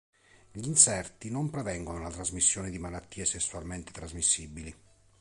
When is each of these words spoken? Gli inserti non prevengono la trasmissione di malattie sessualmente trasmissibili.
Gli 0.51 0.65
inserti 0.65 1.29
non 1.29 1.51
prevengono 1.51 1.99
la 1.99 2.09
trasmissione 2.09 2.71
di 2.71 2.79
malattie 2.79 3.23
sessualmente 3.23 3.91
trasmissibili. 3.91 4.75